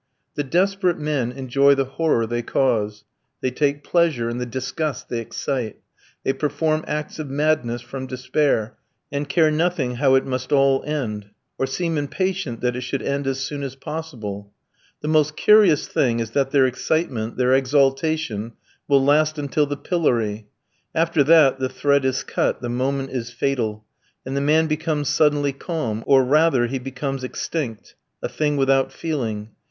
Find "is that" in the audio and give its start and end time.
16.19-16.49